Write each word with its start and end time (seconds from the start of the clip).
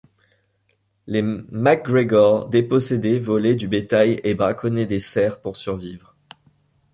Les 1.05 1.21
MacGregor 1.21 2.49
dépossédés 2.49 3.19
volaient 3.19 3.53
du 3.53 3.67
bétail 3.67 4.19
et 4.23 4.33
braconnaient 4.33 4.87
des 4.87 4.97
cerfs 4.97 5.39
pour 5.41 5.55
survivre. 5.57 6.15